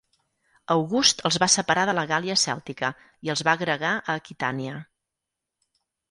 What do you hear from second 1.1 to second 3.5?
els va separar de la Gàl·lia Cèltica i els